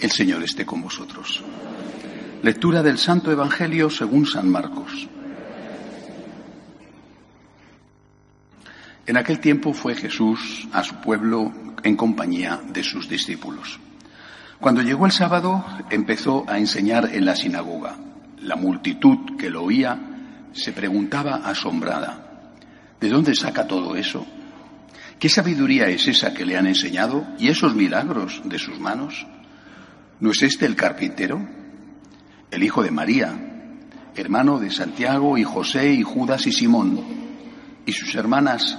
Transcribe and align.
El 0.00 0.12
Señor 0.12 0.42
esté 0.42 0.64
con 0.64 0.80
vosotros. 0.80 1.42
Lectura 2.42 2.82
del 2.82 2.98
Santo 2.98 3.30
Evangelio 3.30 3.90
según 3.90 4.26
San 4.26 4.48
Marcos. 4.48 5.08
En 9.06 9.16
aquel 9.16 9.40
tiempo 9.40 9.74
fue 9.74 9.94
Jesús 9.94 10.68
a 10.72 10.82
su 10.82 10.94
pueblo 10.96 11.52
en 11.82 11.96
compañía 11.96 12.60
de 12.72 12.82
sus 12.84 13.08
discípulos. 13.08 13.80
Cuando 14.60 14.82
llegó 14.82 15.06
el 15.06 15.12
sábado 15.12 15.64
empezó 15.88 16.44
a 16.48 16.58
enseñar 16.58 17.10
en 17.12 17.24
la 17.24 17.36
sinagoga. 17.36 17.96
La 18.40 18.56
multitud 18.56 19.36
que 19.38 19.50
lo 19.50 19.62
oía 19.62 19.98
se 20.52 20.72
preguntaba 20.72 21.36
asombrada, 21.44 22.54
¿de 23.00 23.08
dónde 23.08 23.36
saca 23.36 23.68
todo 23.68 23.94
eso? 23.94 24.26
¿Qué 25.20 25.28
sabiduría 25.28 25.86
es 25.88 26.08
esa 26.08 26.34
que 26.34 26.44
le 26.44 26.56
han 26.56 26.66
enseñado 26.66 27.24
y 27.38 27.48
esos 27.48 27.74
milagros 27.76 28.42
de 28.44 28.58
sus 28.58 28.80
manos? 28.80 29.26
¿No 30.18 30.32
es 30.32 30.42
este 30.42 30.66
el 30.66 30.74
carpintero? 30.74 31.40
El 32.50 32.62
hijo 32.64 32.82
de 32.82 32.90
María, 32.90 33.38
hermano 34.16 34.58
de 34.58 34.70
Santiago 34.70 35.38
y 35.38 35.44
José 35.44 35.92
y 35.92 36.02
Judas 36.02 36.46
y 36.48 36.52
Simón. 36.52 37.00
¿Y 37.86 37.92
sus 37.92 38.12
hermanas 38.16 38.76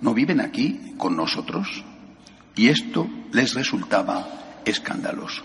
no 0.00 0.14
viven 0.14 0.40
aquí 0.40 0.94
con 0.96 1.14
nosotros? 1.14 1.84
Y 2.56 2.68
esto 2.68 3.06
les 3.32 3.54
resultaba 3.54 4.39
escandaloso. 4.64 5.44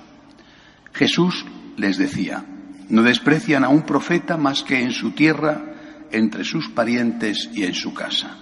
Jesús 0.94 1.46
les 1.78 1.98
decía, 1.98 2.46
no 2.90 3.04
desprecian 3.04 3.64
a 3.64 3.70
un 3.70 3.82
profeta 3.82 4.38
más 4.38 4.64
que 4.64 4.82
en 4.82 4.92
su 4.92 5.12
tierra, 5.12 5.74
entre 6.12 6.44
sus 6.44 6.70
parientes 6.70 7.50
y 7.54 7.64
en 7.64 7.74
su 7.74 7.94
casa. 7.94 8.38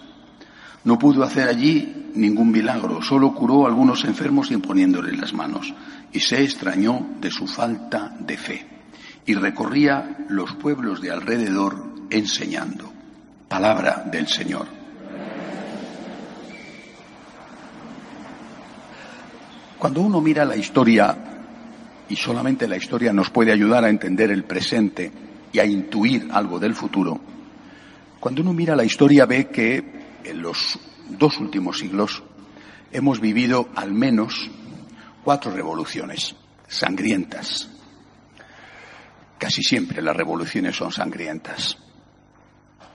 No 0.83 0.99
pudo 0.99 1.23
hacer 1.23 1.47
allí 1.47 2.11
ningún 2.13 2.51
milagro, 2.51 3.01
solo 3.01 3.33
curó 3.33 3.65
a 3.65 3.69
algunos 3.69 4.03
enfermos 4.03 4.51
imponiéndoles 4.51 5.17
las 5.17 5.33
manos, 5.33 5.73
y 6.11 6.19
se 6.19 6.43
extrañó 6.43 7.15
de 7.19 7.31
su 7.31 7.47
falta 7.47 8.15
de 8.19 8.37
fe, 8.37 8.67
y 9.25 9.33
recorría 9.33 10.25
los 10.29 10.53
pueblos 10.55 11.01
de 11.01 11.11
alrededor 11.11 11.93
enseñando. 12.09 12.91
Palabra 13.47 14.03
del 14.11 14.27
Señor. 14.27 14.82
Cuando 19.83 19.99
uno 19.99 20.21
mira 20.21 20.45
la 20.45 20.55
historia, 20.55 21.13
y 22.07 22.15
solamente 22.15 22.69
la 22.69 22.77
historia 22.77 23.11
nos 23.11 23.29
puede 23.29 23.51
ayudar 23.51 23.83
a 23.83 23.89
entender 23.89 24.31
el 24.31 24.45
presente 24.45 25.11
y 25.51 25.59
a 25.59 25.65
intuir 25.65 26.29
algo 26.31 26.57
del 26.57 26.73
futuro, 26.73 27.19
cuando 28.17 28.43
uno 28.43 28.53
mira 28.53 28.77
la 28.77 28.85
historia 28.85 29.25
ve 29.25 29.49
que 29.49 29.83
en 30.23 30.41
los 30.41 30.79
dos 31.09 31.37
últimos 31.37 31.79
siglos 31.79 32.23
hemos 32.93 33.19
vivido 33.19 33.67
al 33.75 33.91
menos 33.91 34.49
cuatro 35.21 35.51
revoluciones 35.51 36.33
sangrientas. 36.65 37.67
Casi 39.37 39.63
siempre 39.63 40.01
las 40.01 40.15
revoluciones 40.15 40.77
son 40.77 40.93
sangrientas. 40.93 41.77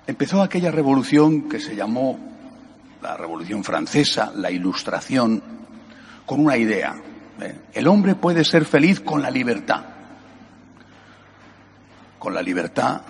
Empezó 0.07 0.41
aquella 0.41 0.71
revolución 0.71 1.51
que 1.51 1.61
se 1.61 1.77
llamó 1.77 2.19
la 3.03 3.15
Revolución 3.15 3.63
Francesa, 3.63 4.33
la 4.35 4.51
Ilustración, 4.51 5.58
con 6.29 6.41
una 6.41 6.59
idea. 6.59 6.95
¿eh? 7.41 7.59
El 7.73 7.89
hombre 7.89 8.15
puede 8.15 8.45
ser 8.45 8.67
feliz 8.67 9.01
con 9.01 9.23
la 9.23 9.31
libertad. 9.31 9.83
Con 12.19 12.35
la 12.35 12.43
libertad 12.43 13.01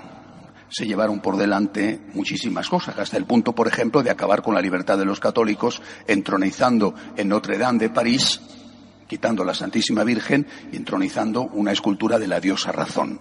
se 0.69 0.87
llevaron 0.87 1.21
por 1.21 1.37
delante 1.37 2.01
muchísimas 2.15 2.69
cosas, 2.69 2.97
hasta 2.97 3.17
el 3.17 3.25
punto, 3.25 3.55
por 3.55 3.67
ejemplo, 3.67 4.05
de 4.05 4.11
acabar 4.11 4.41
con 4.41 4.55
la 4.55 4.61
libertad 4.61 4.97
de 4.97 5.05
los 5.05 5.19
católicos, 5.19 5.83
entronizando 6.07 6.95
en 7.17 7.29
Notre 7.29 7.59
Dame 7.59 7.81
de 7.81 7.91
París, 7.91 8.41
quitando 9.09 9.43
la 9.43 9.55
Santísima 9.55 10.05
Virgen 10.05 10.47
y 10.71 10.77
entronizando 10.77 11.43
una 11.43 11.73
escultura 11.73 12.21
de 12.21 12.29
la 12.29 12.39
diosa 12.39 12.71
razón. 12.71 13.19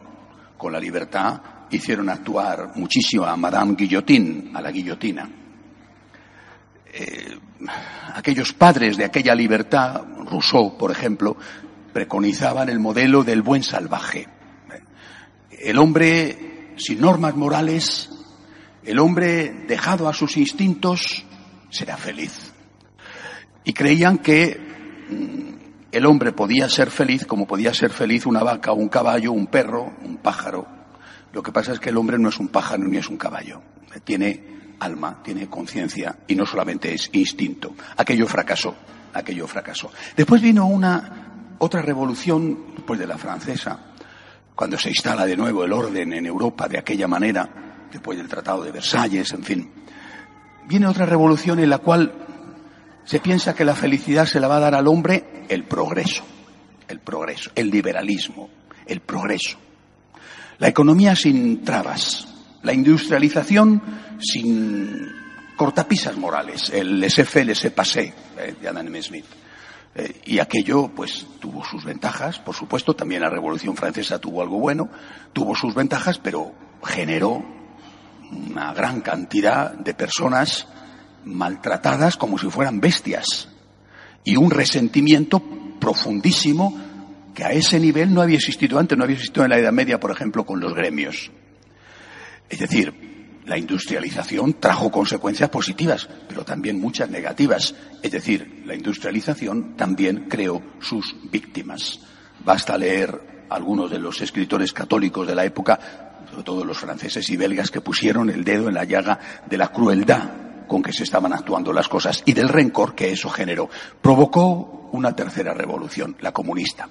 Con 0.57 0.73
la 0.73 0.79
libertad 0.79 1.41
hicieron 1.71 2.09
actuar 2.09 2.73
muchísimo 2.75 3.25
a 3.25 3.35
Madame 3.35 3.73
Guillotin, 3.75 4.51
a 4.53 4.61
la 4.61 4.71
guillotina. 4.71 5.27
Eh, 6.93 7.39
aquellos 8.13 8.53
padres 8.53 8.97
de 8.97 9.05
aquella 9.05 9.35
libertad, 9.35 10.03
Rousseau, 10.25 10.77
por 10.77 10.91
ejemplo, 10.91 11.37
preconizaban 11.93 12.69
el 12.69 12.79
modelo 12.79 13.23
del 13.23 13.41
buen 13.41 13.63
salvaje. 13.63 14.27
El 15.49 15.77
hombre 15.79 16.73
sin 16.77 17.01
normas 17.01 17.35
morales, 17.35 18.09
el 18.83 18.99
hombre 18.99 19.65
dejado 19.67 20.07
a 20.07 20.13
sus 20.13 20.37
instintos, 20.37 21.25
será 21.69 21.97
feliz. 21.97 22.53
Y 23.63 23.73
creían 23.73 24.19
que 24.19 24.59
mm, 25.09 25.57
el 25.91 26.05
hombre 26.05 26.31
podía 26.31 26.69
ser 26.69 26.91
feliz 26.91 27.25
como 27.25 27.47
podía 27.47 27.73
ser 27.73 27.91
feliz 27.91 28.25
una 28.25 28.43
vaca, 28.43 28.71
un 28.71 28.89
caballo, 28.89 29.31
un 29.31 29.47
perro, 29.47 29.93
un 30.03 30.17
pájaro. 30.17 30.67
Lo 31.33 31.43
que 31.43 31.51
pasa 31.51 31.73
es 31.73 31.79
que 31.79 31.89
el 31.89 31.97
hombre 31.97 32.17
no 32.17 32.29
es 32.29 32.39
un 32.39 32.47
pájaro 32.47 32.83
ni 32.87 32.97
es 32.97 33.09
un 33.09 33.17
caballo. 33.17 33.61
Tiene 34.03 34.66
alma, 34.79 35.21
tiene 35.23 35.47
conciencia 35.47 36.17
y 36.27 36.35
no 36.35 36.45
solamente 36.45 36.93
es 36.93 37.09
instinto. 37.13 37.73
Aquello 37.97 38.27
fracasó, 38.27 38.75
aquello 39.13 39.47
fracasó. 39.47 39.91
Después 40.15 40.41
vino 40.41 40.65
una 40.67 41.55
otra 41.59 41.81
revolución, 41.81 42.75
después 42.75 42.99
de 42.99 43.07
la 43.07 43.17
francesa, 43.17 43.79
cuando 44.55 44.77
se 44.77 44.89
instala 44.89 45.25
de 45.25 45.37
nuevo 45.37 45.63
el 45.63 45.73
orden 45.73 46.13
en 46.13 46.25
Europa 46.25 46.67
de 46.67 46.79
aquella 46.79 47.07
manera, 47.07 47.87
después 47.91 48.17
del 48.17 48.27
Tratado 48.27 48.63
de 48.63 48.71
Versalles, 48.71 49.31
en 49.33 49.43
fin. 49.43 49.71
Viene 50.67 50.87
otra 50.87 51.05
revolución 51.05 51.59
en 51.59 51.69
la 51.69 51.77
cual 51.77 52.13
se 53.05 53.19
piensa 53.19 53.55
que 53.55 53.63
la 53.63 53.75
felicidad 53.75 54.25
se 54.25 54.39
la 54.39 54.47
va 54.47 54.57
a 54.57 54.61
dar 54.61 54.75
al 54.75 54.87
hombre 54.87 55.45
el 55.47 55.63
progreso, 55.63 56.23
el 56.87 56.99
progreso, 56.99 57.51
el 57.55 57.69
liberalismo, 57.69 58.49
el 58.85 59.01
progreso. 59.01 59.57
La 60.59 60.67
economía 60.67 61.15
sin 61.15 61.63
trabas, 61.63 62.27
la 62.67 62.73
industrialización 62.73 63.81
sin 64.19 65.09
cortapisas 65.55 66.17
morales, 66.17 66.69
el 66.69 66.99
laissez-faire, 66.99 67.45
laissez-passer 67.45 68.13
eh, 68.37 68.55
de 68.61 68.67
Adam 68.67 68.93
Smith. 69.01 69.25
Eh, 69.95 70.21
y 70.25 70.39
aquello, 70.39 70.89
pues, 70.93 71.25
tuvo 71.39 71.63
sus 71.63 71.85
ventajas, 71.85 72.39
por 72.39 72.53
supuesto, 72.53 72.93
también 72.93 73.21
la 73.21 73.29
Revolución 73.29 73.77
Francesa 73.77 74.19
tuvo 74.19 74.41
algo 74.41 74.59
bueno, 74.59 74.89
tuvo 75.31 75.55
sus 75.55 75.73
ventajas, 75.73 76.19
pero 76.19 76.51
generó 76.83 77.41
una 78.33 78.73
gran 78.73 78.99
cantidad 78.99 79.71
de 79.71 79.93
personas 79.93 80.67
maltratadas 81.23 82.17
como 82.17 82.37
si 82.37 82.49
fueran 82.49 82.81
bestias 82.81 83.47
y 84.25 84.35
un 84.35 84.51
resentimiento 84.51 85.41
profundísimo 85.79 86.77
que 87.33 87.45
a 87.45 87.51
ese 87.51 87.79
nivel 87.79 88.13
no 88.13 88.21
había 88.21 88.35
existido 88.35 88.77
antes, 88.77 88.97
no 88.97 89.05
había 89.05 89.15
existido 89.15 89.45
en 89.45 89.51
la 89.51 89.57
Edad 89.57 89.71
Media, 89.71 90.01
por 90.01 90.11
ejemplo, 90.11 90.45
con 90.45 90.59
los 90.59 90.73
gremios. 90.73 91.31
Es 92.49 92.59
decir, 92.59 93.07
la 93.47 93.57
industrialización 93.57 94.55
trajo 94.55 94.91
consecuencias 94.91 95.49
positivas, 95.49 96.07
pero 96.27 96.43
también 96.43 96.79
muchas 96.81 97.09
negativas. 97.09 97.73
Es 98.03 98.11
decir, 98.11 98.63
la 98.65 98.75
industrialización 98.75 99.75
también 99.77 100.25
creó 100.29 100.61
sus 100.81 101.15
víctimas. 101.31 102.01
Basta 102.43 102.77
leer 102.77 103.45
algunos 103.49 103.89
de 103.89 103.99
los 103.99 104.21
escritores 104.21 104.73
católicos 104.73 105.25
de 105.25 105.35
la 105.35 105.45
época, 105.45 105.79
sobre 106.29 106.43
todo 106.43 106.65
los 106.65 106.77
franceses 106.77 107.29
y 107.29 107.37
belgas, 107.37 107.71
que 107.71 107.79
pusieron 107.79 108.29
el 108.29 108.43
dedo 108.43 108.67
en 108.67 108.75
la 108.75 108.83
llaga 108.83 109.17
de 109.49 109.57
la 109.57 109.69
crueldad 109.69 110.29
con 110.67 110.83
que 110.83 110.91
se 110.91 111.03
estaban 111.03 111.31
actuando 111.31 111.71
las 111.71 111.87
cosas 111.87 112.21
y 112.25 112.33
del 112.33 112.49
rencor 112.49 112.95
que 112.95 113.11
eso 113.11 113.29
generó. 113.29 113.69
Provocó 114.01 114.89
una 114.91 115.15
tercera 115.15 115.53
revolución, 115.53 116.17
la 116.19 116.33
comunista. 116.33 116.89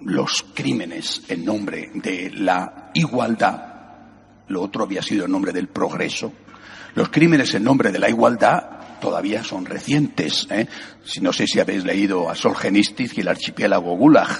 Los 0.00 0.44
crímenes 0.54 1.22
en 1.28 1.42
nombre 1.42 1.90
de 1.94 2.30
la 2.34 2.90
igualdad 2.92 3.75
lo 4.48 4.62
otro 4.62 4.84
había 4.84 5.02
sido 5.02 5.24
en 5.24 5.32
nombre 5.32 5.52
del 5.52 5.68
progreso. 5.68 6.32
Los 6.94 7.10
crímenes 7.10 7.54
en 7.54 7.64
nombre 7.64 7.92
de 7.92 7.98
la 7.98 8.08
igualdad 8.08 8.76
todavía 9.00 9.44
son 9.44 9.66
recientes. 9.66 10.46
¿eh? 10.50 10.66
Si 11.04 11.20
no 11.20 11.32
sé 11.32 11.46
si 11.46 11.60
habéis 11.60 11.84
leído 11.84 12.30
a 12.30 12.34
Solzhenitsyn 12.34 13.10
y 13.16 13.20
el 13.20 13.28
archipiélago 13.28 13.96
Gulag, 13.96 14.30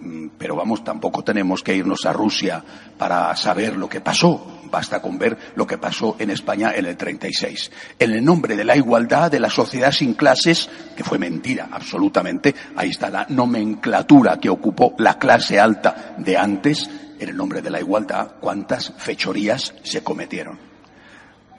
mm, 0.00 0.28
pero 0.38 0.56
vamos, 0.56 0.82
tampoco 0.82 1.22
tenemos 1.22 1.62
que 1.62 1.74
irnos 1.74 2.06
a 2.06 2.12
Rusia 2.12 2.64
para 2.96 3.34
saber 3.36 3.76
lo 3.76 3.88
que 3.88 4.00
pasó. 4.00 4.60
Basta 4.70 5.02
con 5.02 5.18
ver 5.18 5.36
lo 5.54 5.66
que 5.66 5.76
pasó 5.76 6.16
en 6.18 6.30
España 6.30 6.72
en 6.74 6.86
el 6.86 6.96
36. 6.96 7.70
En 7.98 8.12
el 8.12 8.24
nombre 8.24 8.56
de 8.56 8.64
la 8.64 8.74
igualdad, 8.74 9.30
de 9.30 9.38
la 9.38 9.50
sociedad 9.50 9.92
sin 9.92 10.14
clases, 10.14 10.70
que 10.96 11.04
fue 11.04 11.18
mentira, 11.18 11.68
absolutamente, 11.70 12.54
ahí 12.74 12.88
está 12.88 13.10
la 13.10 13.26
nomenclatura 13.28 14.40
que 14.40 14.48
ocupó 14.48 14.94
la 14.96 15.18
clase 15.18 15.60
alta 15.60 16.14
de 16.16 16.38
antes, 16.38 16.88
en 17.22 17.28
el 17.28 17.36
nombre 17.36 17.62
de 17.62 17.70
la 17.70 17.80
igualdad, 17.80 18.36
cuántas 18.40 18.92
fechorías 18.98 19.74
se 19.84 20.02
cometieron. 20.02 20.58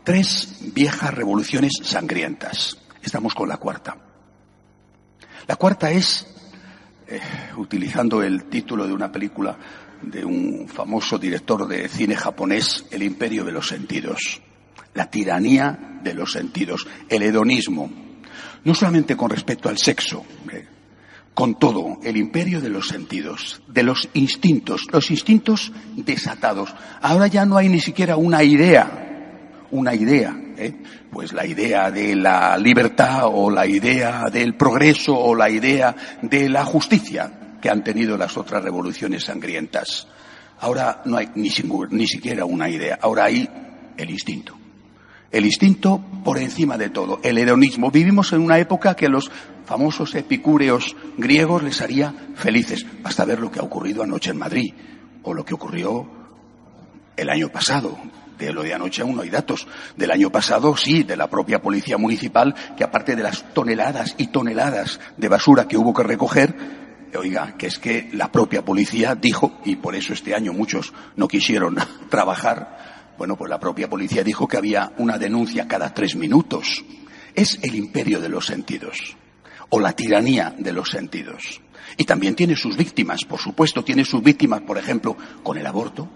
Tres 0.03 0.59
viejas 0.73 1.13
revoluciones 1.13 1.71
sangrientas. 1.81 2.77
Estamos 3.01 3.33
con 3.33 3.47
la 3.47 3.57
cuarta. 3.57 3.97
La 5.47 5.55
cuarta 5.55 5.89
es, 5.91 6.27
eh, 7.07 7.19
utilizando 7.57 8.21
el 8.21 8.45
título 8.45 8.85
de 8.85 8.93
una 8.93 9.11
película 9.11 9.57
de 10.01 10.25
un 10.25 10.67
famoso 10.67 11.17
director 11.17 11.65
de 11.67 11.87
cine 11.87 12.15
japonés, 12.15 12.85
El 12.91 13.03
imperio 13.03 13.45
de 13.45 13.53
los 13.53 13.67
sentidos. 13.67 14.41
La 14.93 15.09
tiranía 15.09 15.99
de 16.03 16.13
los 16.13 16.33
sentidos, 16.33 16.85
el 17.07 17.23
hedonismo. 17.23 17.89
No 18.65 18.75
solamente 18.75 19.15
con 19.15 19.29
respecto 19.29 19.69
al 19.69 19.77
sexo, 19.77 20.25
con 21.33 21.55
todo, 21.55 21.97
el 22.03 22.17
imperio 22.17 22.61
de 22.61 22.69
los 22.69 22.87
sentidos, 22.87 23.61
de 23.67 23.83
los 23.83 24.09
instintos, 24.13 24.87
los 24.91 25.09
instintos 25.09 25.71
desatados. 25.95 26.73
Ahora 27.01 27.27
ya 27.27 27.45
no 27.45 27.57
hay 27.57 27.69
ni 27.69 27.79
siquiera 27.79 28.17
una 28.17 28.43
idea 28.43 29.03
una 29.73 29.95
idea, 29.95 30.35
¿eh? 30.55 30.71
pues 31.11 31.33
la 31.33 31.45
idea 31.45 31.89
de 31.89 32.15
la 32.15 32.57
libertad 32.57 33.23
o 33.25 33.49
la 33.49 33.65
idea 33.65 34.25
del 34.31 34.55
progreso 34.55 35.17
o 35.17 35.33
la 35.33 35.49
idea 35.49 35.95
de 36.21 36.47
la 36.47 36.63
justicia 36.63 37.57
que 37.59 37.69
han 37.69 37.83
tenido 37.83 38.15
las 38.15 38.37
otras 38.37 38.63
revoluciones 38.63 39.23
sangrientas. 39.23 40.07
Ahora 40.59 41.01
no 41.05 41.17
hay 41.17 41.29
ni, 41.35 41.49
ni 41.89 42.07
siquiera 42.07 42.45
una 42.45 42.69
idea, 42.69 42.99
ahora 43.01 43.25
hay 43.25 43.49
el 43.97 44.09
instinto. 44.11 44.62
El 45.33 45.45
instinto 45.45 45.99
por 46.23 46.37
encima 46.37 46.77
de 46.77 46.89
todo, 46.89 47.19
el 47.23 47.39
hedonismo. 47.39 47.89
Vivimos 47.89 48.31
en 48.33 48.41
una 48.41 48.59
época 48.59 48.95
que 48.95 49.07
a 49.07 49.09
los 49.09 49.31
famosos 49.65 50.13
epicúreos 50.13 50.95
griegos 51.17 51.63
les 51.63 51.81
haría 51.81 52.13
felices. 52.35 52.85
Basta 53.01 53.25
ver 53.25 53.39
lo 53.39 53.49
que 53.49 53.59
ha 53.59 53.63
ocurrido 53.63 54.03
anoche 54.03 54.29
en 54.29 54.37
Madrid 54.37 54.75
o 55.23 55.33
lo 55.33 55.43
que 55.43 55.55
ocurrió 55.55 56.07
el 57.17 57.29
año 57.31 57.49
pasado 57.49 57.97
de 58.37 58.53
lo 58.53 58.63
de 58.63 58.73
anoche 58.73 59.01
aún 59.01 59.15
no 59.15 59.23
hay 59.23 59.29
datos. 59.31 59.67
Del 59.97 60.11
año 60.11 60.29
pasado, 60.29 60.77
sí, 60.77 61.03
de 61.03 61.17
la 61.17 61.27
propia 61.27 61.61
policía 61.61 61.97
municipal, 61.97 62.53
que 62.77 62.83
aparte 62.83 63.15
de 63.15 63.23
las 63.23 63.53
toneladas 63.53 64.15
y 64.17 64.27
toneladas 64.27 64.99
de 65.17 65.29
basura 65.29 65.67
que 65.67 65.77
hubo 65.77 65.93
que 65.93 66.03
recoger, 66.03 66.55
oiga, 67.17 67.55
que 67.57 67.67
es 67.67 67.79
que 67.79 68.09
la 68.13 68.31
propia 68.31 68.63
policía 68.63 69.15
dijo, 69.15 69.59
y 69.65 69.77
por 69.77 69.95
eso 69.95 70.13
este 70.13 70.35
año 70.35 70.53
muchos 70.53 70.93
no 71.15 71.27
quisieron 71.27 71.77
trabajar, 72.09 72.92
bueno, 73.17 73.35
pues 73.35 73.49
la 73.49 73.59
propia 73.59 73.89
policía 73.89 74.23
dijo 74.23 74.47
que 74.47 74.57
había 74.57 74.91
una 74.97 75.17
denuncia 75.17 75.67
cada 75.67 75.93
tres 75.93 76.15
minutos. 76.15 76.83
Es 77.35 77.59
el 77.61 77.75
imperio 77.75 78.19
de 78.19 78.29
los 78.29 78.45
sentidos, 78.45 79.15
o 79.69 79.79
la 79.79 79.93
tiranía 79.93 80.53
de 80.57 80.73
los 80.73 80.89
sentidos. 80.89 81.61
Y 81.97 82.05
también 82.05 82.35
tiene 82.35 82.55
sus 82.55 82.75
víctimas, 82.77 83.23
por 83.25 83.39
supuesto, 83.39 83.83
tiene 83.83 84.05
sus 84.05 84.21
víctimas, 84.21 84.61
por 84.61 84.77
ejemplo, 84.77 85.15
con 85.43 85.57
el 85.57 85.65
aborto, 85.65 86.09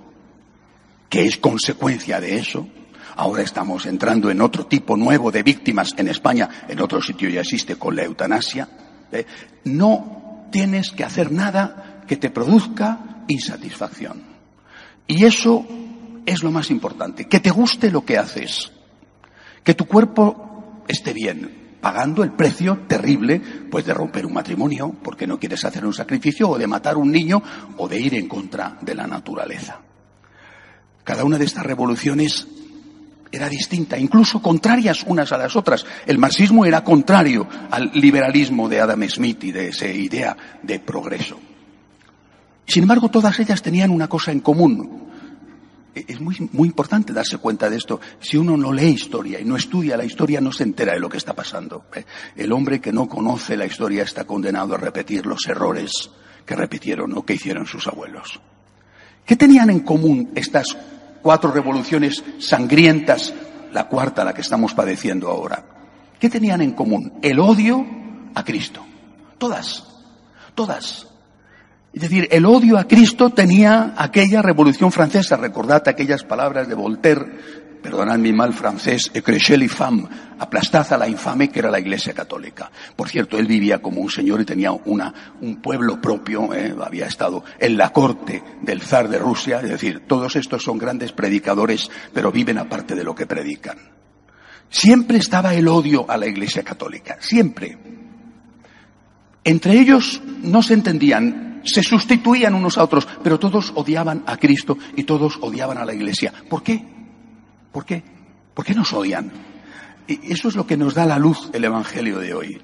que 1.10 1.26
es 1.26 1.38
consecuencia 1.38 2.20
de 2.20 2.38
eso. 2.38 2.68
Ahora 3.16 3.44
estamos 3.44 3.86
entrando 3.86 4.30
en 4.30 4.42
otro 4.42 4.68
tipo 4.68 4.96
nuevo 4.96 5.32
de 5.32 5.44
víctimas 5.44 5.94
en 5.98 6.08
España, 6.08 6.50
en 6.68 6.82
otro 6.82 7.02
sitio 7.02 7.30
ya 7.30 7.42
existe 7.42 7.76
con 7.76 7.96
la 7.96 8.04
eutanasia. 8.04 8.70
¿eh? 9.12 9.26
No 9.66 10.48
tienes 10.52 10.92
que 10.92 11.04
hacer 11.04 11.32
nada 11.32 12.04
que 12.08 12.18
te 12.18 12.30
produzca 12.30 13.24
insatisfacción. 13.28 14.24
Y 15.08 15.26
eso 15.26 15.66
es 16.28 16.44
lo 16.44 16.52
más 16.52 16.70
importante, 16.70 17.26
que 17.26 17.40
te 17.40 17.50
guste 17.50 17.90
lo 17.90 18.04
que 18.06 18.18
haces, 18.18 18.72
que 19.64 19.74
tu 19.74 19.86
cuerpo 19.86 20.84
esté 20.88 21.14
bien, 21.14 21.78
pagando 21.82 22.22
el 22.22 22.34
precio 22.34 22.80
terrible, 22.86 23.42
pues 23.72 23.86
de 23.86 23.94
romper 23.94 24.26
un 24.26 24.34
matrimonio, 24.34 24.94
porque 25.02 25.26
no 25.26 25.40
quieres 25.40 25.64
hacer 25.64 25.86
un 25.86 25.94
sacrificio, 25.94 26.50
o 26.50 26.58
de 26.58 26.68
matar 26.68 26.98
un 26.98 27.12
niño, 27.12 27.42
o 27.78 27.88
de 27.88 28.00
ir 28.00 28.14
en 28.16 28.28
contra 28.28 28.78
de 28.82 28.94
la 28.94 29.08
naturaleza. 29.08 29.80
Cada 31.06 31.24
una 31.24 31.38
de 31.38 31.46
estas 31.46 31.66
revoluciones 31.66 32.46
era 33.32 33.48
distinta, 33.48 33.98
incluso 33.98 34.42
contrarias 34.42 35.06
unas 35.08 35.32
a 35.32 35.38
las 35.38 35.56
otras. 35.56 35.86
El 36.06 36.18
marxismo 36.18 36.66
era 36.66 36.84
contrario 36.84 37.48
al 37.72 37.90
liberalismo 37.94 38.68
de 38.68 38.82
Adam 38.82 39.08
Smith 39.08 39.46
y 39.46 39.54
de 39.54 39.70
esa 39.70 39.88
idea 39.88 40.36
de 40.62 40.80
progreso. 40.80 41.40
Sin 42.66 42.84
embargo, 42.84 43.10
todas 43.10 43.40
ellas 43.40 43.62
tenían 43.62 43.92
una 43.92 44.10
cosa 44.10 44.34
en 44.34 44.42
común. 44.42 45.07
E-, 45.98 46.06
es 46.08 46.20
muy, 46.20 46.36
muy 46.52 46.68
importante 46.68 47.14
darse 47.14 47.38
cuenta 47.38 47.70
de 47.70 47.78
esto. 47.78 48.00
Si 48.20 48.38
uno 48.38 48.58
no 48.58 48.72
lee 48.72 48.90
historia 48.90 49.40
y 49.40 49.46
no 49.46 49.56
estudia 49.56 49.98
la 49.98 50.06
historia, 50.06 50.42
no 50.42 50.52
se 50.52 50.64
entera 50.64 50.94
de 50.94 51.00
lo 51.00 51.10
que 51.10 51.18
está 51.18 51.34
pasando. 51.34 51.86
¿eh? 51.96 52.06
El 52.36 52.52
hombre 52.52 52.80
que 52.80 52.92
no 52.92 53.08
conoce 53.08 53.58
la 53.58 53.66
historia 53.66 54.04
está 54.04 54.26
condenado 54.26 54.76
a 54.76 54.78
repetir 54.78 55.26
los 55.26 55.46
errores 55.48 55.92
que 56.46 56.56
repitieron 56.56 57.18
o 57.18 57.26
que 57.26 57.34
hicieron 57.34 57.66
sus 57.66 57.88
abuelos. 57.88 58.40
¿Qué 59.26 59.36
tenían 59.36 59.70
en 59.70 59.82
común 59.82 60.32
estas 60.36 60.78
cuatro 61.22 61.52
revoluciones 61.52 62.24
sangrientas, 62.40 63.34
la 63.74 63.88
cuarta, 63.88 64.24
la 64.24 64.34
que 64.34 64.42
estamos 64.42 64.74
padeciendo 64.74 65.28
ahora. 65.30 65.62
¿Qué 66.20 66.30
tenían 66.30 66.62
en 66.62 66.72
común? 66.72 67.20
El 67.22 67.40
odio 67.40 67.86
a 68.34 68.44
Cristo. 68.44 68.86
Todas, 69.38 69.86
todas. 70.56 71.08
Es 71.98 72.02
decir, 72.02 72.28
el 72.30 72.46
odio 72.46 72.78
a 72.78 72.84
Cristo 72.84 73.32
tenía 73.32 73.96
aquella 73.98 74.44
revolución 74.44 74.92
francesa. 74.92 75.36
Recordad 75.36 75.82
aquellas 75.88 76.24
palabras 76.24 76.68
de 76.68 76.76
Voltaire 76.76 77.26
perdonad 77.82 78.20
mi 78.20 78.32
mal 78.32 78.54
francés, 78.54 79.10
ecrechez 79.16 79.68
femme, 79.72 80.08
aplastad 80.38 80.94
a 80.94 80.98
la 81.00 81.10
infame 81.10 81.50
que 81.50 81.58
era 81.58 81.72
la 81.72 81.80
Iglesia 81.80 82.14
Católica. 82.14 82.70
Por 82.96 83.10
cierto, 83.10 83.40
él 83.40 83.48
vivía 83.48 83.82
como 83.82 84.00
un 84.00 84.12
señor 84.12 84.42
y 84.42 84.46
tenía 84.46 84.74
una, 84.74 85.12
un 85.42 85.60
pueblo 85.60 86.00
propio, 86.00 86.54
eh, 86.54 86.76
había 86.86 87.08
estado 87.08 87.44
en 87.58 87.76
la 87.76 87.92
corte 87.92 88.44
del 88.62 88.84
zar 88.84 89.10
de 89.10 89.18
Rusia, 89.18 89.60
es 89.60 89.70
decir, 89.70 90.04
todos 90.06 90.36
estos 90.36 90.62
son 90.62 90.78
grandes 90.78 91.14
predicadores, 91.14 91.90
pero 92.14 92.32
viven 92.32 92.60
aparte 92.60 92.94
de 92.94 93.04
lo 93.04 93.16
que 93.16 93.26
predican. 93.26 93.80
Siempre 94.70 95.18
estaba 95.18 95.56
el 95.56 95.68
odio 95.68 96.06
a 96.08 96.16
la 96.16 96.28
Iglesia 96.28 96.62
Católica, 96.62 97.18
siempre. 97.22 97.76
Entre 99.44 99.80
ellos 99.80 100.22
no 100.44 100.62
se 100.62 100.76
entendían, 100.76 101.48
se 101.68 101.84
sustituían 101.84 102.56
unos 102.56 102.78
a 102.78 102.84
otros, 102.84 103.08
pero 103.24 103.40
todos 103.40 103.72
odiaban 103.76 104.24
a 104.26 104.38
Cristo 104.38 104.78
y 104.96 105.04
todos 105.04 105.38
odiaban 105.42 105.78
a 105.78 105.86
la 105.86 105.94
Iglesia. 105.94 106.34
¿Por 106.50 106.64
qué? 106.64 106.84
¿Por 107.72 107.86
qué? 107.86 108.04
¿Por 108.54 108.66
qué 108.66 108.74
nos 108.74 108.92
odian? 108.94 109.32
Y 110.08 110.32
eso 110.32 110.48
es 110.48 110.56
lo 110.56 110.66
que 110.66 110.78
nos 110.78 110.94
da 110.94 111.06
la 111.06 111.20
luz 111.20 111.50
el 111.54 111.66
Evangelio 111.66 112.20
de 112.20 112.34
hoy. 112.34 112.62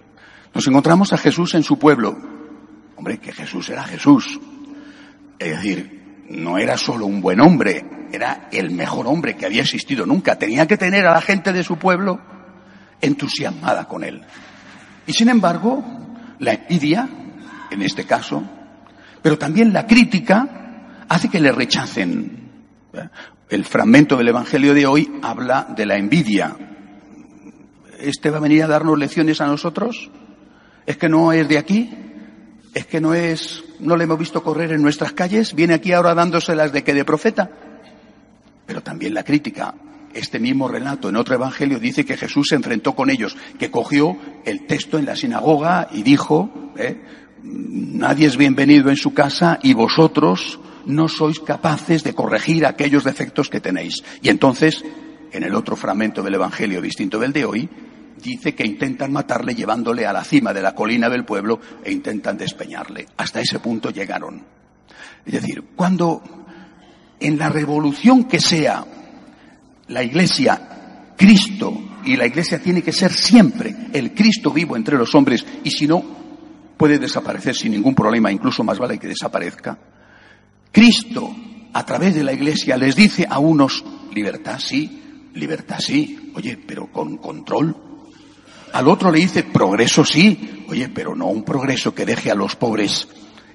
Nos 0.53 0.67
encontramos 0.67 1.13
a 1.13 1.17
Jesús 1.17 1.53
en 1.55 1.63
su 1.63 1.77
pueblo. 1.77 2.17
Hombre, 2.95 3.17
que 3.17 3.31
Jesús 3.31 3.69
era 3.69 3.83
Jesús. 3.83 4.39
Es 5.37 5.57
decir, 5.57 6.25
no 6.29 6.57
era 6.57 6.77
solo 6.77 7.05
un 7.05 7.21
buen 7.21 7.41
hombre, 7.41 8.07
era 8.11 8.47
el 8.51 8.71
mejor 8.71 9.07
hombre 9.07 9.35
que 9.35 9.45
había 9.45 9.63
existido 9.63 10.05
nunca. 10.05 10.37
Tenía 10.37 10.67
que 10.67 10.77
tener 10.77 11.05
a 11.05 11.13
la 11.13 11.21
gente 11.21 11.51
de 11.51 11.63
su 11.63 11.77
pueblo 11.77 12.21
entusiasmada 13.01 13.87
con 13.87 14.03
él. 14.03 14.21
Y 15.05 15.13
sin 15.13 15.29
embargo, 15.29 15.83
la 16.39 16.53
envidia, 16.53 17.09
en 17.69 17.81
este 17.81 18.05
caso, 18.05 18.43
pero 19.23 19.37
también 19.37 19.73
la 19.73 19.87
crítica, 19.87 21.05
hace 21.07 21.29
que 21.29 21.39
le 21.39 21.51
rechacen. 21.51 22.51
El 23.49 23.65
fragmento 23.65 24.17
del 24.17 24.27
Evangelio 24.27 24.73
de 24.73 24.85
hoy 24.85 25.11
habla 25.23 25.65
de 25.75 25.85
la 25.85 25.97
envidia. 25.97 26.55
¿Este 27.99 28.29
va 28.29 28.37
a 28.37 28.41
venir 28.41 28.63
a 28.63 28.67
darnos 28.67 28.99
lecciones 28.99 29.39
a 29.39 29.47
nosotros? 29.47 30.11
¿Es 30.85 30.97
que 30.97 31.07
no 31.07 31.31
es 31.31 31.47
de 31.47 31.57
aquí? 31.57 31.89
¿Es 32.73 32.85
que 32.85 32.99
no 32.99 33.13
es, 33.13 33.63
no 33.79 33.95
le 33.95 34.03
hemos 34.03 34.19
visto 34.19 34.43
correr 34.43 34.73
en 34.73 34.81
nuestras 34.81 35.13
calles? 35.13 35.55
¿Viene 35.55 35.75
aquí 35.75 35.93
ahora 35.93 36.13
dándoselas 36.13 36.73
de 36.73 36.83
que 36.83 36.93
de 36.93 37.05
profeta? 37.05 37.49
Pero 38.65 38.83
también 38.83 39.13
la 39.13 39.23
crítica. 39.23 39.73
Este 40.13 40.37
mismo 40.37 40.67
relato 40.67 41.07
en 41.09 41.15
otro 41.15 41.35
evangelio 41.35 41.79
dice 41.79 42.03
que 42.03 42.17
Jesús 42.17 42.47
se 42.49 42.55
enfrentó 42.55 42.93
con 42.93 43.09
ellos, 43.09 43.37
que 43.57 43.71
cogió 43.71 44.17
el 44.45 44.67
texto 44.67 44.99
en 44.99 45.05
la 45.05 45.15
sinagoga 45.15 45.87
y 45.91 46.03
dijo, 46.03 46.73
¿eh? 46.75 47.01
Nadie 47.43 48.27
es 48.27 48.37
bienvenido 48.37 48.89
en 48.89 48.95
su 48.95 49.13
casa 49.13 49.59
y 49.61 49.73
vosotros 49.73 50.59
no 50.85 51.07
sois 51.07 51.39
capaces 51.39 52.03
de 52.03 52.13
corregir 52.13 52.65
aquellos 52.65 53.03
defectos 53.03 53.49
que 53.49 53.59
tenéis. 53.59 54.03
Y 54.21 54.29
entonces, 54.29 54.83
en 55.31 55.43
el 55.43 55.55
otro 55.55 55.75
fragmento 55.75 56.23
del 56.23 56.35
Evangelio 56.35 56.81
distinto 56.81 57.19
del 57.19 57.33
de 57.33 57.45
hoy, 57.45 57.69
dice 58.21 58.55
que 58.55 58.65
intentan 58.65 59.11
matarle 59.11 59.55
llevándole 59.55 60.05
a 60.05 60.13
la 60.13 60.23
cima 60.23 60.53
de 60.53 60.61
la 60.61 60.73
colina 60.73 61.09
del 61.09 61.25
pueblo 61.25 61.59
e 61.83 61.91
intentan 61.91 62.37
despeñarle. 62.37 63.07
Hasta 63.17 63.41
ese 63.41 63.59
punto 63.59 63.89
llegaron. 63.89 64.43
Es 65.25 65.33
decir, 65.33 65.63
cuando 65.75 66.21
en 67.19 67.37
la 67.37 67.49
revolución 67.49 68.25
que 68.25 68.39
sea 68.39 68.85
la 69.87 70.03
Iglesia 70.03 70.73
Cristo 71.17 71.73
y 72.05 72.15
la 72.15 72.25
iglesia 72.25 72.59
tiene 72.59 72.81
que 72.81 72.91
ser 72.91 73.11
siempre 73.13 73.73
el 73.93 74.13
Cristo 74.13 74.51
vivo 74.51 74.75
entre 74.75 74.97
los 74.97 75.13
hombres 75.15 75.45
y 75.63 75.71
si 75.71 75.87
no, 75.87 76.22
puede 76.83 76.99
desaparecer 76.99 77.55
sin 77.55 77.71
ningún 77.71 77.95
problema, 77.95 78.29
incluso 78.29 78.61
más 78.61 78.77
vale 78.77 78.99
que 78.99 79.07
desaparezca. 79.07 79.79
Cristo, 80.69 81.33
a 81.71 81.85
través 81.85 82.13
de 82.13 82.25
la 82.25 82.33
iglesia, 82.33 82.75
les 82.75 82.93
dice 82.93 83.25
a 83.29 83.39
unos, 83.39 83.85
libertad 84.13 84.59
sí, 84.59 85.29
libertad 85.33 85.79
sí, 85.79 86.33
oye, 86.35 86.57
pero 86.57 86.91
con 86.91 87.15
control. 87.19 87.73
Al 88.73 88.89
otro 88.89 89.13
le 89.13 89.19
dice, 89.19 89.43
progreso 89.43 90.03
sí, 90.03 90.65
oye, 90.67 90.89
pero 90.89 91.15
no 91.15 91.27
un 91.27 91.45
progreso 91.45 91.95
que 91.95 92.05
deje 92.05 92.31
a 92.31 92.35
los 92.35 92.57
pobres 92.57 93.07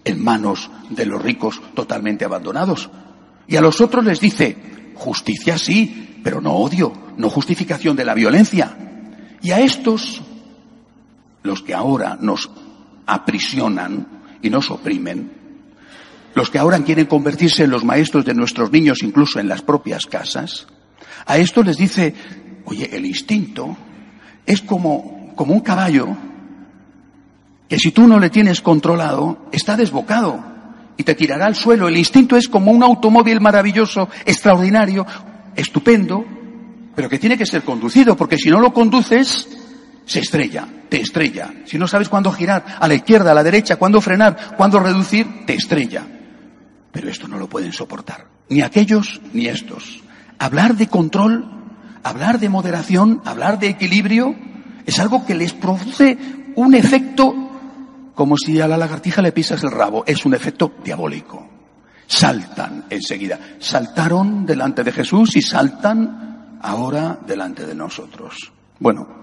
en 0.06 0.24
manos 0.24 0.70
de 0.88 1.04
los 1.04 1.20
ricos 1.20 1.60
totalmente 1.74 2.24
abandonados. 2.24 2.88
Y 3.46 3.56
a 3.56 3.60
los 3.60 3.82
otros 3.82 4.06
les 4.06 4.20
dice, 4.20 4.56
justicia 4.94 5.58
sí, 5.58 6.18
pero 6.24 6.40
no 6.40 6.54
odio, 6.54 6.94
no 7.18 7.28
justificación 7.28 7.94
de 7.94 8.06
la 8.06 8.14
violencia. 8.14 8.74
Y 9.42 9.50
a 9.50 9.60
estos, 9.60 10.22
los 11.42 11.60
que 11.60 11.74
ahora 11.74 12.16
nos 12.18 12.50
aprisionan 13.08 14.06
y 14.42 14.50
nos 14.50 14.70
oprimen, 14.70 15.32
los 16.34 16.50
que 16.50 16.58
ahora 16.58 16.78
quieren 16.84 17.06
convertirse 17.06 17.64
en 17.64 17.70
los 17.70 17.84
maestros 17.84 18.24
de 18.24 18.34
nuestros 18.34 18.70
niños 18.70 19.02
incluso 19.02 19.40
en 19.40 19.48
las 19.48 19.62
propias 19.62 20.06
casas, 20.06 20.66
a 21.26 21.38
estos 21.38 21.66
les 21.66 21.76
dice, 21.76 22.14
oye, 22.64 22.88
el 22.92 23.04
instinto 23.04 23.76
es 24.46 24.62
como, 24.62 25.32
como 25.34 25.54
un 25.54 25.60
caballo 25.60 26.16
que 27.68 27.78
si 27.78 27.90
tú 27.90 28.06
no 28.06 28.18
le 28.18 28.30
tienes 28.30 28.60
controlado, 28.62 29.46
está 29.52 29.76
desbocado 29.76 30.42
y 30.96 31.02
te 31.02 31.14
tirará 31.14 31.46
al 31.46 31.54
suelo. 31.54 31.86
El 31.86 31.98
instinto 31.98 32.36
es 32.36 32.48
como 32.48 32.70
un 32.70 32.82
automóvil 32.82 33.40
maravilloso, 33.40 34.08
extraordinario, 34.24 35.06
estupendo, 35.54 36.24
pero 36.94 37.08
que 37.08 37.18
tiene 37.18 37.36
que 37.36 37.44
ser 37.44 37.62
conducido, 37.62 38.16
porque 38.16 38.38
si 38.38 38.48
no 38.48 38.58
lo 38.58 38.72
conduces, 38.72 39.48
se 40.08 40.20
estrella, 40.20 40.66
te 40.88 41.02
estrella. 41.02 41.52
Si 41.66 41.78
no 41.78 41.86
sabes 41.86 42.08
cuándo 42.08 42.32
girar, 42.32 42.64
a 42.80 42.88
la 42.88 42.94
izquierda, 42.94 43.32
a 43.32 43.34
la 43.34 43.44
derecha, 43.44 43.76
cuándo 43.76 44.00
frenar, 44.00 44.56
cuándo 44.56 44.80
reducir, 44.80 45.44
te 45.44 45.52
estrella. 45.54 46.06
Pero 46.90 47.10
esto 47.10 47.28
no 47.28 47.38
lo 47.38 47.46
pueden 47.46 47.74
soportar, 47.74 48.26
ni 48.48 48.62
aquellos 48.62 49.20
ni 49.34 49.46
estos. 49.46 50.02
Hablar 50.38 50.76
de 50.76 50.86
control, 50.86 51.46
hablar 52.02 52.40
de 52.40 52.48
moderación, 52.48 53.20
hablar 53.26 53.58
de 53.58 53.68
equilibrio, 53.68 54.34
es 54.86 54.98
algo 54.98 55.26
que 55.26 55.34
les 55.34 55.52
produce 55.52 56.16
un 56.56 56.74
efecto 56.74 57.34
como 58.14 58.38
si 58.38 58.62
a 58.62 58.66
la 58.66 58.78
lagartija 58.78 59.20
le 59.20 59.32
pisas 59.32 59.62
el 59.62 59.70
rabo. 59.70 60.04
Es 60.06 60.24
un 60.24 60.32
efecto 60.32 60.72
diabólico. 60.82 61.46
Saltan 62.06 62.86
enseguida. 62.88 63.38
Saltaron 63.58 64.46
delante 64.46 64.82
de 64.82 64.90
Jesús 64.90 65.36
y 65.36 65.42
saltan 65.42 66.58
ahora 66.62 67.18
delante 67.26 67.66
de 67.66 67.74
nosotros. 67.74 68.50
Bueno, 68.80 69.17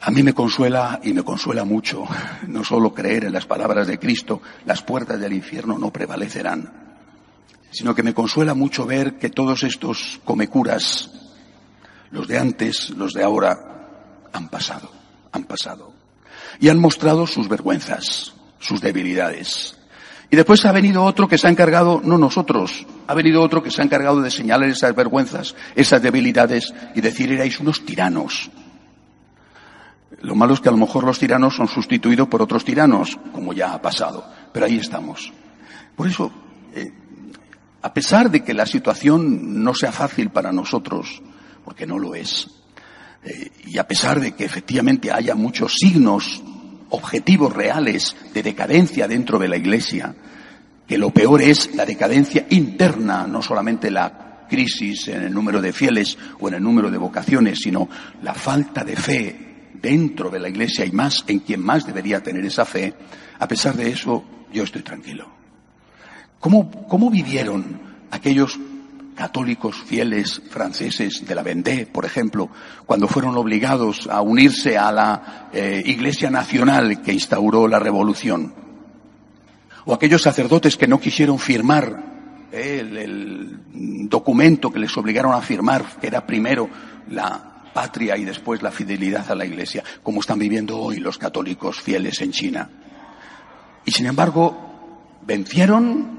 a 0.00 0.10
mí 0.10 0.22
me 0.22 0.32
consuela 0.32 1.00
y 1.02 1.12
me 1.12 1.22
consuela 1.22 1.64
mucho 1.64 2.04
no 2.46 2.64
solo 2.64 2.94
creer 2.94 3.24
en 3.24 3.32
las 3.32 3.46
palabras 3.46 3.86
de 3.86 3.98
Cristo, 3.98 4.40
las 4.64 4.82
puertas 4.82 5.18
del 5.20 5.32
infierno 5.32 5.78
no 5.78 5.92
prevalecerán, 5.92 6.72
sino 7.70 7.94
que 7.94 8.02
me 8.02 8.14
consuela 8.14 8.54
mucho 8.54 8.86
ver 8.86 9.18
que 9.18 9.30
todos 9.30 9.64
estos 9.64 10.20
comecuras, 10.24 11.10
los 12.10 12.28
de 12.28 12.38
antes, 12.38 12.90
los 12.90 13.12
de 13.12 13.24
ahora, 13.24 14.28
han 14.32 14.48
pasado, 14.48 14.90
han 15.32 15.44
pasado 15.44 15.92
y 16.60 16.68
han 16.68 16.78
mostrado 16.78 17.26
sus 17.26 17.48
vergüenzas, 17.48 18.34
sus 18.58 18.80
debilidades. 18.80 19.76
Y 20.30 20.36
después 20.36 20.64
ha 20.66 20.72
venido 20.72 21.04
otro 21.04 21.26
que 21.26 21.38
se 21.38 21.46
ha 21.46 21.50
encargado, 21.50 22.00
no 22.04 22.18
nosotros, 22.18 22.86
ha 23.06 23.14
venido 23.14 23.42
otro 23.42 23.62
que 23.62 23.70
se 23.70 23.80
ha 23.80 23.84
encargado 23.84 24.20
de 24.20 24.30
señalar 24.30 24.68
esas 24.68 24.94
vergüenzas, 24.94 25.54
esas 25.74 26.02
debilidades 26.02 26.74
y 26.94 27.00
decir 27.00 27.32
erais 27.32 27.58
unos 27.60 27.84
tiranos. 27.84 28.50
Lo 30.20 30.34
malo 30.34 30.54
es 30.54 30.60
que 30.60 30.68
a 30.68 30.72
lo 30.72 30.78
mejor 30.78 31.04
los 31.04 31.18
tiranos 31.18 31.54
son 31.54 31.68
sustituidos 31.68 32.28
por 32.28 32.42
otros 32.42 32.64
tiranos, 32.64 33.18
como 33.32 33.52
ya 33.52 33.72
ha 33.72 33.80
pasado. 33.80 34.24
Pero 34.52 34.66
ahí 34.66 34.78
estamos. 34.78 35.32
Por 35.94 36.08
eso, 36.08 36.32
eh, 36.74 36.92
a 37.82 37.94
pesar 37.94 38.30
de 38.30 38.42
que 38.42 38.54
la 38.54 38.66
situación 38.66 39.62
no 39.62 39.74
sea 39.74 39.92
fácil 39.92 40.30
para 40.30 40.52
nosotros, 40.52 41.22
porque 41.64 41.86
no 41.86 41.98
lo 41.98 42.14
es, 42.14 42.48
eh, 43.22 43.50
y 43.66 43.78
a 43.78 43.86
pesar 43.86 44.20
de 44.20 44.32
que 44.32 44.44
efectivamente 44.44 45.12
haya 45.12 45.34
muchos 45.34 45.74
signos 45.74 46.42
objetivos 46.90 47.52
reales 47.52 48.16
de 48.32 48.42
decadencia 48.42 49.06
dentro 49.06 49.38
de 49.38 49.48
la 49.48 49.56
Iglesia, 49.56 50.14
que 50.86 50.98
lo 50.98 51.10
peor 51.10 51.42
es 51.42 51.74
la 51.74 51.84
decadencia 51.84 52.46
interna, 52.50 53.26
no 53.26 53.42
solamente 53.42 53.90
la 53.90 54.46
crisis 54.48 55.08
en 55.08 55.22
el 55.22 55.34
número 55.34 55.60
de 55.60 55.72
fieles 55.72 56.16
o 56.40 56.48
en 56.48 56.54
el 56.54 56.62
número 56.62 56.90
de 56.90 56.98
vocaciones, 56.98 57.58
sino 57.58 57.88
la 58.22 58.34
falta 58.34 58.82
de 58.82 58.96
fe 58.96 59.47
dentro 59.80 60.30
de 60.30 60.40
la 60.40 60.48
Iglesia 60.48 60.84
y 60.84 60.92
más 60.92 61.24
en 61.26 61.40
quien 61.40 61.62
más 61.62 61.86
debería 61.86 62.22
tener 62.22 62.44
esa 62.44 62.64
fe, 62.64 62.94
a 63.38 63.48
pesar 63.48 63.74
de 63.76 63.90
eso, 63.90 64.24
yo 64.52 64.62
estoy 64.64 64.82
tranquilo. 64.82 65.28
¿Cómo, 66.40 66.70
cómo 66.86 67.10
vivieron 67.10 67.80
aquellos 68.10 68.58
católicos 69.18 69.76
fieles 69.76 70.40
franceses 70.48 71.26
de 71.26 71.34
la 71.34 71.42
Vendée, 71.42 71.86
por 71.86 72.04
ejemplo, 72.04 72.48
cuando 72.86 73.08
fueron 73.08 73.36
obligados 73.36 74.08
a 74.08 74.20
unirse 74.20 74.78
a 74.78 74.92
la 74.92 75.48
eh, 75.52 75.82
Iglesia 75.84 76.30
Nacional 76.30 77.02
que 77.02 77.12
instauró 77.12 77.66
la 77.66 77.80
Revolución. 77.80 78.54
O 79.86 79.92
aquellos 79.92 80.22
sacerdotes 80.22 80.76
que 80.76 80.86
no 80.86 81.00
quisieron 81.00 81.40
firmar 81.40 82.46
eh, 82.52 82.78
el, 82.80 82.96
el 82.96 84.08
documento 84.08 84.70
que 84.70 84.78
les 84.78 84.96
obligaron 84.96 85.34
a 85.34 85.40
firmar, 85.40 85.84
que 86.00 86.06
era 86.06 86.24
primero 86.24 86.70
la 87.10 87.57
patria 87.72 88.16
y 88.16 88.24
después 88.24 88.62
la 88.62 88.70
fidelidad 88.70 89.30
a 89.30 89.34
la 89.34 89.44
Iglesia, 89.44 89.82
como 90.02 90.20
están 90.20 90.38
viviendo 90.38 90.78
hoy 90.78 90.96
los 90.96 91.18
católicos 91.18 91.80
fieles 91.80 92.20
en 92.20 92.32
China. 92.32 92.70
Y 93.84 93.90
sin 93.90 94.06
embargo, 94.06 95.18
vencieron 95.26 96.18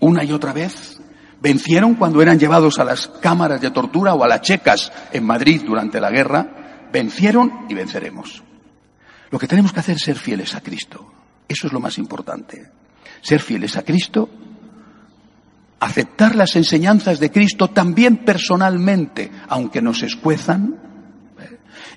una 0.00 0.24
y 0.24 0.32
otra 0.32 0.52
vez 0.52 1.00
Vencieron 1.44 1.96
cuando 1.96 2.22
eran 2.22 2.38
llevados 2.38 2.78
a 2.78 2.84
las 2.84 3.06
cámaras 3.06 3.60
de 3.60 3.70
tortura 3.70 4.14
o 4.14 4.24
a 4.24 4.28
las 4.28 4.40
checas 4.40 4.90
en 5.12 5.26
Madrid 5.26 5.60
durante 5.62 6.00
la 6.00 6.10
guerra. 6.10 6.88
Vencieron 6.90 7.66
y 7.68 7.74
venceremos. 7.74 8.42
Lo 9.28 9.38
que 9.38 9.46
tenemos 9.46 9.70
que 9.70 9.80
hacer 9.80 9.96
es 9.96 10.04
ser 10.04 10.16
fieles 10.16 10.54
a 10.54 10.62
Cristo. 10.62 11.12
Eso 11.46 11.66
es 11.66 11.72
lo 11.74 11.80
más 11.80 11.98
importante. 11.98 12.70
Ser 13.20 13.42
fieles 13.42 13.76
a 13.76 13.82
Cristo, 13.82 14.30
aceptar 15.84 16.34
las 16.34 16.56
enseñanzas 16.56 17.20
de 17.20 17.30
Cristo 17.30 17.68
también 17.68 18.24
personalmente, 18.24 19.30
aunque 19.48 19.82
nos 19.82 20.02
escuezan, 20.02 20.80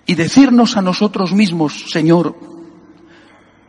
y 0.05 0.15
decirnos 0.15 0.77
a 0.77 0.81
nosotros 0.81 1.33
mismos, 1.33 1.85
Señor, 1.89 2.35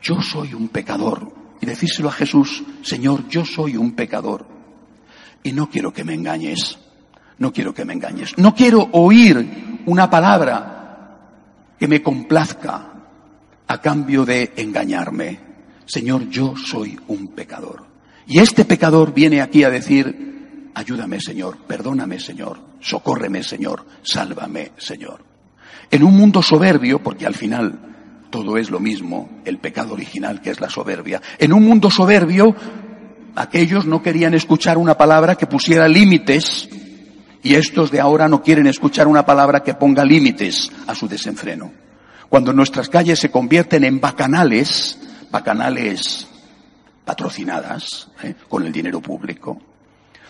yo 0.02 0.20
soy 0.22 0.54
un 0.54 0.68
pecador. 0.68 1.32
Y 1.60 1.66
decírselo 1.66 2.08
a 2.08 2.12
Jesús, 2.12 2.62
Señor, 2.82 3.28
yo 3.28 3.44
soy 3.44 3.76
un 3.76 3.92
pecador. 3.92 4.46
Y 5.42 5.52
no 5.52 5.68
quiero 5.68 5.92
que 5.92 6.04
me 6.04 6.14
engañes. 6.14 6.78
No 7.38 7.52
quiero 7.52 7.74
que 7.74 7.84
me 7.84 7.92
engañes. 7.92 8.38
No 8.38 8.54
quiero 8.54 8.88
oír 8.92 9.82
una 9.86 10.08
palabra 10.08 11.16
que 11.78 11.88
me 11.88 12.02
complazca 12.02 12.92
a 13.66 13.80
cambio 13.80 14.24
de 14.24 14.52
engañarme. 14.56 15.40
Señor, 15.86 16.28
yo 16.28 16.54
soy 16.56 16.98
un 17.08 17.28
pecador. 17.28 17.87
Y 18.28 18.40
este 18.40 18.66
pecador 18.66 19.14
viene 19.14 19.40
aquí 19.40 19.64
a 19.64 19.70
decir, 19.70 20.70
ayúdame 20.74 21.18
Señor, 21.18 21.56
perdóname 21.66 22.20
Señor, 22.20 22.60
socórreme 22.78 23.42
Señor, 23.42 23.86
sálvame 24.02 24.72
Señor. 24.76 25.24
En 25.90 26.02
un 26.04 26.14
mundo 26.14 26.42
soberbio, 26.42 27.02
porque 27.02 27.24
al 27.24 27.34
final 27.34 28.26
todo 28.28 28.58
es 28.58 28.70
lo 28.70 28.80
mismo, 28.80 29.40
el 29.46 29.56
pecado 29.56 29.94
original 29.94 30.42
que 30.42 30.50
es 30.50 30.60
la 30.60 30.68
soberbia, 30.68 31.22
en 31.38 31.54
un 31.54 31.64
mundo 31.64 31.90
soberbio 31.90 32.54
aquellos 33.34 33.86
no 33.86 34.02
querían 34.02 34.34
escuchar 34.34 34.76
una 34.76 34.98
palabra 34.98 35.36
que 35.36 35.46
pusiera 35.46 35.88
límites 35.88 36.68
y 37.42 37.54
estos 37.54 37.90
de 37.90 38.00
ahora 38.00 38.28
no 38.28 38.42
quieren 38.42 38.66
escuchar 38.66 39.08
una 39.08 39.24
palabra 39.24 39.62
que 39.62 39.72
ponga 39.72 40.04
límites 40.04 40.70
a 40.86 40.94
su 40.94 41.08
desenfreno. 41.08 41.72
Cuando 42.28 42.52
nuestras 42.52 42.90
calles 42.90 43.20
se 43.20 43.30
convierten 43.30 43.84
en 43.84 44.00
bacanales, 44.00 44.98
bacanales 45.30 46.28
patrocinadas 47.08 48.08
¿eh? 48.22 48.34
con 48.50 48.66
el 48.66 48.70
dinero 48.70 49.00
público, 49.00 49.58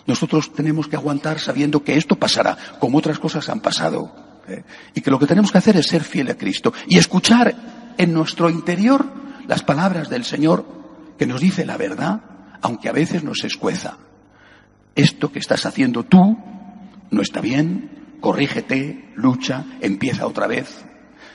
nosotros 0.07 0.53
tenemos 0.53 0.87
que 0.87 0.95
aguantar 0.95 1.37
sabiendo 1.37 1.83
que 1.83 1.97
esto 1.97 2.15
pasará, 2.15 2.57
como 2.79 2.99
otras 2.99 3.19
cosas 3.19 3.49
han 3.49 3.59
pasado, 3.59 4.15
¿eh? 4.47 4.63
y 4.95 5.01
que 5.01 5.11
lo 5.11 5.19
que 5.19 5.27
tenemos 5.27 5.51
que 5.51 5.57
hacer 5.57 5.75
es 5.75 5.87
ser 5.87 6.05
fiel 6.05 6.29
a 6.29 6.35
Cristo 6.35 6.71
y 6.87 6.97
escuchar 6.97 7.53
en 7.97 8.13
nuestro 8.13 8.49
interior 8.49 9.05
las 9.45 9.61
palabras 9.61 10.09
del 10.09 10.23
Señor 10.23 10.65
que 11.17 11.27
nos 11.27 11.41
dice 11.41 11.65
la 11.65 11.75
verdad 11.75 12.21
aunque 12.61 12.87
a 12.87 12.93
veces 12.93 13.25
nos 13.25 13.43
escueza. 13.43 13.97
Esto 14.95 15.33
que 15.33 15.39
estás 15.39 15.65
haciendo 15.65 16.05
tú 16.05 16.37
no 17.11 17.21
está 17.21 17.41
bien, 17.41 18.17
corrígete, 18.21 19.11
lucha, 19.15 19.65
empieza 19.81 20.27
otra 20.27 20.47
vez. 20.47 20.85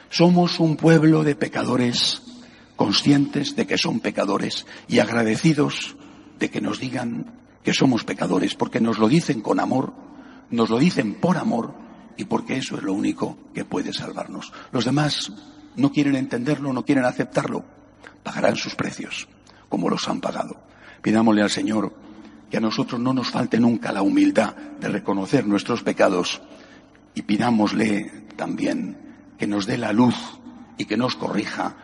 Somos 0.08 0.58
un 0.58 0.76
pueblo 0.76 1.22
de 1.22 1.34
pecadores 1.34 2.22
conscientes 2.76 3.56
de 3.56 3.66
que 3.66 3.78
son 3.78 4.00
pecadores 4.00 4.66
y 4.88 4.98
agradecidos 4.98 5.96
de 6.38 6.50
que 6.50 6.60
nos 6.60 6.80
digan 6.80 7.40
que 7.62 7.72
somos 7.72 8.04
pecadores, 8.04 8.54
porque 8.54 8.80
nos 8.80 8.98
lo 8.98 9.08
dicen 9.08 9.40
con 9.40 9.60
amor, 9.60 9.94
nos 10.50 10.70
lo 10.70 10.78
dicen 10.78 11.14
por 11.14 11.36
amor 11.36 11.74
y 12.16 12.24
porque 12.24 12.56
eso 12.56 12.76
es 12.76 12.82
lo 12.82 12.92
único 12.92 13.38
que 13.54 13.64
puede 13.64 13.92
salvarnos. 13.92 14.52
Los 14.72 14.84
demás 14.84 15.32
no 15.76 15.90
quieren 15.90 16.16
entenderlo, 16.16 16.72
no 16.72 16.84
quieren 16.84 17.04
aceptarlo, 17.04 17.64
pagarán 18.22 18.56
sus 18.56 18.74
precios, 18.74 19.28
como 19.68 19.88
los 19.88 20.08
han 20.08 20.20
pagado. 20.20 20.60
Pidámosle 21.02 21.42
al 21.42 21.50
Señor 21.50 21.94
que 22.50 22.58
a 22.58 22.60
nosotros 22.60 23.00
no 23.00 23.12
nos 23.14 23.30
falte 23.30 23.58
nunca 23.58 23.92
la 23.92 24.02
humildad 24.02 24.54
de 24.54 24.88
reconocer 24.88 25.46
nuestros 25.46 25.82
pecados 25.82 26.42
y 27.14 27.22
pidámosle 27.22 28.26
también 28.36 28.98
que 29.38 29.46
nos 29.46 29.66
dé 29.66 29.78
la 29.78 29.92
luz 29.92 30.14
y 30.78 30.84
que 30.84 30.96
nos 30.96 31.16
corrija 31.16 31.83